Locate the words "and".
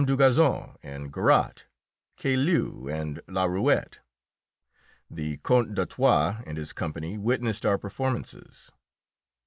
0.81-1.13, 2.87-3.21, 6.43-6.57